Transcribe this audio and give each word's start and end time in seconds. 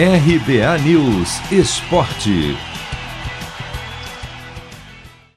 RBA 0.00 0.78
News 0.84 1.40
Esporte. 1.50 2.56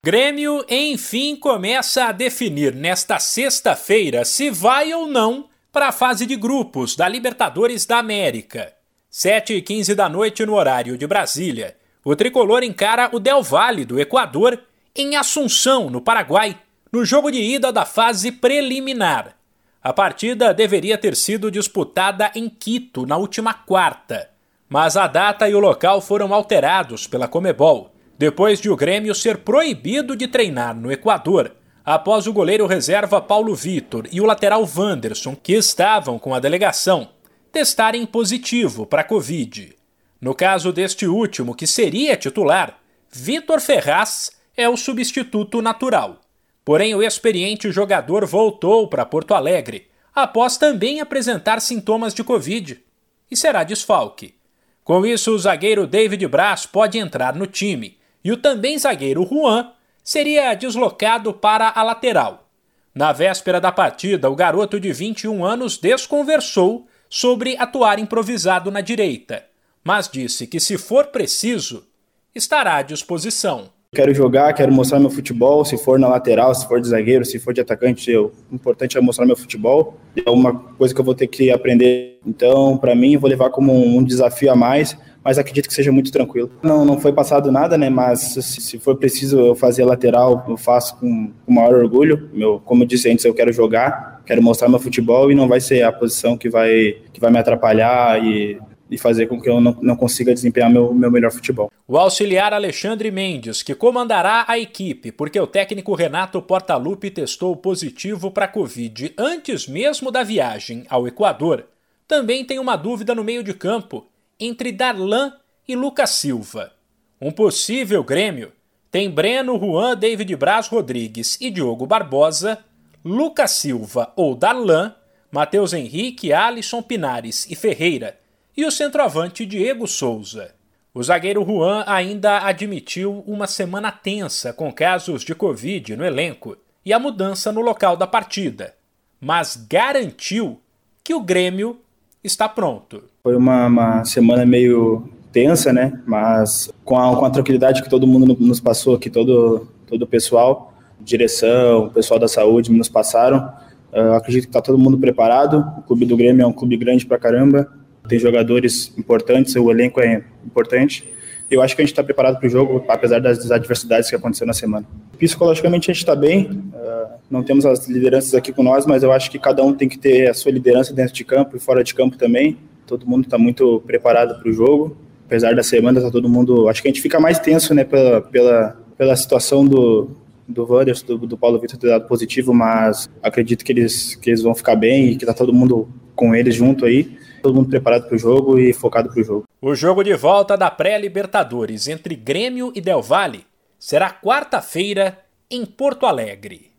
Grêmio, 0.06 0.64
enfim, 0.70 1.36
começa 1.36 2.06
a 2.06 2.12
definir 2.12 2.76
nesta 2.76 3.18
sexta-feira 3.18 4.24
se 4.24 4.52
vai 4.52 4.94
ou 4.94 5.08
não 5.08 5.50
para 5.72 5.88
a 5.88 5.92
fase 5.92 6.28
de 6.28 6.36
grupos 6.36 6.96
da 6.96 7.08
Libertadores 7.08 7.88
da 7.88 7.98
América. 7.98 8.72
7 9.10 9.56
e 9.56 9.64
15 9.64 9.96
da 9.96 10.08
noite 10.08 10.46
no 10.46 10.54
horário 10.54 10.96
de 10.96 11.08
Brasília. 11.08 11.76
O 12.06 12.16
tricolor 12.16 12.62
encara 12.62 13.10
o 13.12 13.20
Del 13.20 13.42
Valle 13.42 13.84
do 13.84 14.00
Equador 14.00 14.62
em 14.96 15.16
Assunção, 15.16 15.90
no 15.90 16.02
Paraguai, 16.02 16.56
no 16.94 17.04
jogo 17.04 17.32
de 17.32 17.42
ida 17.42 17.72
da 17.72 17.84
fase 17.84 18.32
preliminar. 18.32 19.36
A 19.82 19.92
partida 19.92 20.54
deveria 20.54 21.00
ter 21.00 21.16
sido 21.16 21.50
disputada 21.50 22.32
em 22.36 22.48
Quito 22.48 23.08
na 23.08 23.18
última 23.18 23.56
quarta, 23.56 24.30
mas 24.72 24.96
a 24.96 25.06
data 25.06 25.50
e 25.50 25.54
o 25.54 25.60
local 25.60 26.00
foram 26.00 26.34
alterados 26.34 27.06
pela 27.06 27.28
Comebol, 27.28 27.94
depois 28.18 28.62
de 28.62 28.70
o 28.70 28.76
Grêmio 28.78 29.14
ser 29.14 29.40
proibido 29.40 30.16
de 30.16 30.30
treinar 30.30 30.74
no 30.74 30.90
Equador, 30.90 31.54
após 31.84 32.26
o 32.26 32.32
goleiro 32.32 32.66
reserva 32.66 33.20
Paulo 33.20 33.54
Vitor 33.54 34.08
e 34.10 34.22
o 34.22 34.26
lateral 34.26 34.66
Wanderson, 34.66 35.36
que 35.36 35.52
estavam 35.52 36.18
com 36.18 36.34
a 36.34 36.40
delegação, 36.40 37.10
testarem 37.52 38.06
positivo 38.06 38.86
para 38.86 39.02
a 39.02 39.04
Covid. 39.04 39.76
No 40.22 40.34
caso 40.34 40.72
deste 40.72 41.06
último, 41.06 41.54
que 41.54 41.68
seria 41.68 42.16
titular, 42.16 42.80
Vitor 43.12 43.60
Ferraz 43.60 44.32
é 44.56 44.70
o 44.70 44.78
substituto 44.78 45.62
natural. 45.62 46.22
Porém, 46.64 46.96
o 46.96 47.04
experiente 47.04 47.70
jogador 47.74 48.26
voltou 48.26 48.88
para 48.88 49.06
Porto 49.06 49.34
Alegre, 49.34 49.90
após 50.16 50.56
também 50.56 51.02
apresentar 51.02 51.60
sintomas 51.60 52.14
de 52.14 52.24
Covid, 52.24 52.82
e 53.30 53.36
será 53.36 53.66
desfalque. 53.66 54.40
Com 54.84 55.06
isso, 55.06 55.32
o 55.32 55.40
zagueiro 55.40 55.86
David 55.86 56.28
Braz 56.28 56.66
pode 56.66 56.98
entrar 56.98 57.36
no 57.36 57.46
time, 57.46 57.98
e 58.24 58.32
o 58.32 58.38
também 58.38 58.78
zagueiro 58.78 59.26
Juan 59.26 59.72
seria 60.04 60.54
deslocado 60.54 61.34
para 61.34 61.72
a 61.74 61.84
lateral. 61.84 62.50
Na 62.94 63.12
véspera 63.12 63.62
da 63.62 63.72
partida, 63.72 64.30
o 64.30 64.36
garoto 64.36 64.80
de 64.80 64.92
21 64.92 65.46
anos 65.46 65.78
desconversou 65.78 66.88
sobre 67.10 67.56
atuar 67.58 68.00
improvisado 68.00 68.72
na 68.72 68.82
direita, 68.82 69.46
mas 69.84 70.10
disse 70.10 70.48
que, 70.48 70.60
se 70.60 70.78
for 70.78 71.08
preciso, 71.08 71.88
estará 72.34 72.76
à 72.76 72.82
disposição. 72.82 73.70
Quero 73.94 74.14
jogar, 74.14 74.54
quero 74.54 74.72
mostrar 74.72 75.02
meu 75.02 75.10
futebol, 75.10 75.66
se 75.66 75.78
for 75.78 76.00
na 76.00 76.08
lateral, 76.08 76.56
se 76.56 76.66
for 76.66 76.80
de 76.80 76.88
zagueiro, 76.88 77.26
se 77.26 77.38
for 77.38 77.54
de 77.54 77.60
atacante, 77.60 78.16
o 78.16 78.32
importante 78.50 78.98
é 78.98 79.02
mostrar 79.02 79.26
meu 79.26 79.36
futebol. 79.36 79.98
É 80.26 80.32
uma 80.32 80.58
coisa 80.58 80.96
que 80.96 81.02
eu 81.02 81.04
vou 81.04 81.14
ter 81.14 81.28
que 81.28 81.52
aprender. 81.52 82.18
Então, 82.26 82.78
para 82.78 82.96
mim, 82.96 83.18
vou 83.18 83.30
levar 83.30 83.50
como 83.50 83.74
um 83.74 84.02
desafio 84.02 84.50
a 84.50 84.56
mais, 84.56 84.98
mas 85.22 85.38
acredito 85.38 85.68
que 85.68 85.74
seja 85.74 85.92
muito 85.92 86.10
tranquilo. 86.10 86.50
Não, 86.64 86.86
não 86.86 87.02
foi 87.02 87.12
passado 87.12 87.52
nada, 87.52 87.78
né? 87.78 87.90
Mas 87.90 88.22
se 88.40 88.80
for 88.80 88.96
preciso 88.96 89.38
eu 89.38 89.56
fazer 89.56 89.84
lateral, 89.84 90.46
eu 90.48 90.56
faço 90.56 90.98
com 90.98 91.30
o 91.46 91.54
maior 91.54 91.74
orgulho. 91.74 92.30
Meu, 92.32 92.62
como 92.64 92.84
eu 92.84 92.88
disse 92.88 93.12
antes, 93.12 93.26
eu 93.26 93.34
quero 93.34 93.52
jogar, 93.52 94.22
quero 94.26 94.42
mostrar 94.42 94.70
meu 94.70 94.80
futebol 94.80 95.30
e 95.30 95.36
não 95.36 95.50
vai 95.50 95.60
ser 95.60 95.84
a 95.84 95.92
posição 95.92 96.38
que 96.38 96.48
vai 96.48 96.96
que 97.12 97.20
vai 97.20 97.30
me 97.30 97.40
atrapalhar 97.40 98.24
e 98.24 98.58
e 98.92 98.98
fazer 98.98 99.28
com 99.28 99.42
que 99.42 99.50
eu 99.50 99.62
não, 99.62 99.78
não 99.82 99.96
consiga 99.96 100.34
desempenhar 100.34 100.70
meu, 100.70 100.94
meu 100.94 101.10
melhor 101.10 101.32
futebol. 101.32 101.72
O 101.88 101.98
auxiliar 101.98 102.54
Alexandre 102.54 103.10
Mendes, 103.10 103.64
que 103.64 103.74
comandará 103.74 104.44
a 104.46 104.60
equipe, 104.60 105.14
porque 105.14 105.40
o 105.40 105.48
técnico 105.48 105.96
Renato 105.96 106.42
Portaluppi 106.42 107.10
testou 107.10 107.56
positivo 107.56 108.30
para 108.30 108.46
a 108.46 108.50
Covid 108.50 109.14
antes 109.18 109.66
mesmo 109.66 110.12
da 110.12 110.24
viagem 110.24 110.86
ao 110.90 111.08
Equador, 111.08 111.68
também 112.06 112.44
tem 112.44 112.60
uma 112.60 112.76
dúvida 112.76 113.16
no 113.16 113.24
meio 113.24 113.42
de 113.42 113.54
campo 113.54 114.06
entre 114.38 114.74
Darlan 114.74 115.34
e 115.66 115.74
Lucas 115.74 116.10
Silva. 116.10 116.74
Um 117.22 117.32
possível 117.32 118.04
Grêmio 118.04 118.52
tem 118.92 119.10
Breno, 119.10 119.58
Juan, 119.58 119.96
David 119.96 120.36
Braz 120.36 120.68
Rodrigues 120.68 121.38
e 121.40 121.50
Diogo 121.50 121.86
Barbosa, 121.86 122.60
Lucas 123.06 123.52
Silva 123.52 124.12
ou 124.18 124.36
Darlan, 124.36 124.94
Matheus 125.32 125.72
Henrique, 125.72 126.34
Alisson 126.34 126.82
Pinares 126.82 127.50
e 127.50 127.56
Ferreira 127.56 128.20
e 128.56 128.66
o 128.66 128.72
centroavante 128.72 129.46
Diego 129.46 129.88
Souza. 129.88 130.52
O 130.94 131.02
zagueiro 131.02 131.46
Juan 131.46 131.86
ainda 131.88 132.40
admitiu 132.40 133.24
uma 133.26 133.48
semana 133.48 133.92
tensa 133.92 134.52
com 134.52 134.72
casos 134.74 135.24
de 135.24 135.34
Covid 135.34 135.96
no 135.96 136.06
elenco 136.06 136.58
e 136.86 136.92
a 136.92 137.00
mudança 137.00 137.52
no 137.52 137.62
local 137.62 137.96
da 137.96 138.06
partida, 138.06 138.74
mas 139.20 139.56
garantiu 139.70 140.60
que 141.02 141.14
o 141.14 141.22
Grêmio 141.22 141.78
está 142.22 142.50
pronto. 142.50 143.04
Foi 143.24 143.36
uma, 143.36 143.68
uma 143.68 144.04
semana 144.04 144.46
meio 144.46 145.08
tensa, 145.32 145.72
né? 145.72 145.98
Mas 146.06 146.70
com 146.84 147.00
a, 147.00 147.16
com 147.16 147.26
a 147.26 147.30
tranquilidade 147.30 147.82
que 147.82 147.90
todo 147.90 148.06
mundo 148.06 148.36
nos 148.38 148.60
passou 148.60 148.96
aqui, 148.96 149.10
todo, 149.10 149.68
todo 149.88 150.02
o 150.02 150.08
pessoal, 150.08 150.74
direção, 151.00 151.86
o 151.86 151.90
pessoal 151.90 152.20
da 152.20 152.28
saúde 152.28 152.70
nos 152.70 152.90
passaram, 152.90 153.54
uh, 153.94 154.14
acredito 154.16 154.44
que 154.44 154.50
está 154.50 154.62
todo 154.62 154.78
mundo 154.78 154.98
preparado. 154.98 155.66
O 155.78 155.84
clube 155.84 156.06
do 156.06 156.18
Grêmio 156.18 156.44
é 156.44 156.48
um 156.48 156.54
clube 156.54 156.76
grande 156.76 157.06
pra 157.06 157.18
caramba 157.18 157.81
tem 158.12 158.20
jogadores 158.20 158.92
importantes, 158.98 159.56
o 159.56 159.72
elenco 159.72 160.02
é 160.02 160.22
importante. 160.46 161.10
Eu 161.50 161.62
acho 161.62 161.74
que 161.74 161.82
a 161.82 161.86
gente 161.86 161.94
está 161.94 162.04
preparado 162.04 162.38
para 162.38 162.46
o 162.46 162.50
jogo, 162.50 162.84
apesar 162.90 163.20
das 163.20 163.50
adversidades 163.50 164.10
que 164.10 164.16
aconteceram 164.18 164.48
na 164.48 164.54
semana. 164.54 164.86
Psicologicamente 165.18 165.90
a 165.90 165.94
gente 165.94 166.02
está 166.02 166.14
bem, 166.14 166.44
uh, 166.74 167.14
não 167.30 167.42
temos 167.42 167.66
as 167.66 167.88
lideranças 167.88 168.34
aqui 168.36 168.52
com 168.52 168.64
nós, 168.64 168.86
mas 168.86 169.02
eu 169.02 169.14
acho 169.14 169.32
que 169.32 169.40
cada 169.40 169.64
um 169.64 169.74
tem 169.74 169.88
que 169.88 169.98
ter 169.98 170.30
a 170.30 170.34
sua 170.34 170.52
liderança 170.52 170.94
dentro 170.94 171.14
de 171.14 171.24
campo 171.24 171.56
e 171.56 171.60
fora 171.60 171.86
de 171.86 171.96
campo 171.96 172.18
também. 172.18 172.58
Todo 172.86 173.08
mundo 173.08 173.24
está 173.24 173.38
muito 173.38 173.82
preparado 173.88 174.42
para 174.42 174.50
o 174.50 174.54
jogo. 174.54 174.98
Apesar 175.26 175.56
da 175.56 175.64
semana, 175.64 176.00
está 176.00 176.12
todo 176.12 176.28
mundo. 176.28 176.68
Acho 176.68 176.82
que 176.82 176.90
a 176.90 176.92
gente 176.92 177.02
fica 177.02 177.18
mais 177.18 177.40
tenso, 177.40 177.74
né, 177.74 177.86
pela, 177.86 178.20
pela, 178.20 178.78
pela 178.98 179.16
situação 179.16 179.66
do, 179.66 180.10
do 180.46 180.70
Wanderson, 180.70 181.06
do, 181.06 181.18
do 181.20 181.38
Paulo 181.38 181.60
Vitor 181.60 181.80
ter 181.80 181.88
dado 181.88 182.08
positivo, 182.10 182.54
mas 182.54 183.10
acredito 183.24 183.64
que 183.64 183.72
eles, 183.72 184.16
que 184.16 184.32
eles 184.32 184.42
vão 184.42 184.54
ficar 184.54 184.76
bem 184.76 185.12
e 185.12 185.16
que 185.16 185.24
está 185.24 185.34
todo 185.34 185.54
mundo 185.54 185.88
com 186.14 186.36
eles 186.36 186.54
junto 186.54 186.84
aí 186.84 187.21
todo 187.42 187.56
mundo 187.56 187.70
preparado 187.70 188.08
para 188.08 188.16
o 188.16 188.20
jogo 188.20 188.60
e 188.60 188.74
focado 188.74 189.10
para 189.10 189.22
o 189.22 189.24
jogo. 189.24 189.44
O 189.62 189.76
jogo 189.76 190.04
de 190.04 190.16
volta 190.16 190.58
da 190.58 190.70
pré-Libertadores 190.72 191.88
entre 191.88 192.16
Grêmio 192.16 192.72
e 192.76 192.82
Del 192.82 193.02
Valle 193.02 193.46
será 193.80 194.10
quarta-feira 194.12 195.20
em 195.50 195.66
Porto 195.66 196.06
Alegre. 196.06 196.72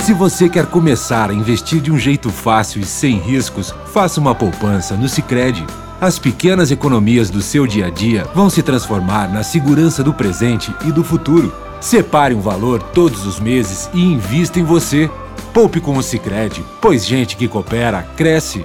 Se 0.00 0.12
você 0.14 0.48
quer 0.48 0.66
começar 0.66 1.30
a 1.30 1.34
investir 1.34 1.80
de 1.80 1.92
um 1.92 1.98
jeito 1.98 2.30
fácil 2.30 2.80
e 2.80 2.84
sem 2.84 3.18
riscos, 3.18 3.70
faça 3.86 4.18
uma 4.18 4.34
poupança 4.34 4.96
no 4.96 5.08
Sicredi. 5.08 5.64
As 6.00 6.18
pequenas 6.18 6.70
economias 6.70 7.28
do 7.28 7.42
seu 7.42 7.66
dia 7.66 7.86
a 7.86 7.90
dia 7.90 8.24
vão 8.34 8.48
se 8.48 8.62
transformar 8.62 9.32
na 9.32 9.42
segurança 9.42 10.02
do 10.02 10.14
presente 10.14 10.74
e 10.86 10.90
do 10.90 11.04
futuro. 11.04 11.54
Separe 11.80 12.34
um 12.34 12.40
valor 12.40 12.82
todos 12.82 13.26
os 13.26 13.38
meses 13.38 13.90
e 13.92 14.00
invista 14.00 14.58
em 14.58 14.64
você. 14.64 15.10
Poupe 15.52 15.80
com 15.80 15.96
o 15.96 16.02
Sicredi, 16.02 16.64
pois 16.80 17.06
gente 17.06 17.36
que 17.36 17.46
coopera 17.46 18.02
cresce. 18.16 18.64